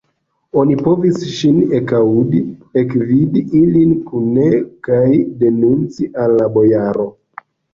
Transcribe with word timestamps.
Oni 0.59 0.77
povis 0.85 1.19
ŝin 1.33 1.59
ekaŭdi, 1.79 2.39
ekvidi 2.83 3.45
ilin 3.61 3.93
kune 4.09 4.49
kaj 4.89 5.05
denunci 5.45 6.11
al 6.25 6.39
la 6.41 6.49
bojaro. 6.61 7.07